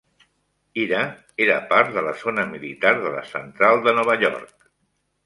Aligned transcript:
Ira 0.83 1.01
era 1.47 1.57
part 1.73 1.93
de 1.97 2.03
la 2.07 2.13
zona 2.21 2.45
militar 2.53 2.95
de 3.05 3.13
la 3.17 3.21
central 3.33 3.83
de 3.89 3.95
Nova 3.99 4.17
York. 4.25 4.57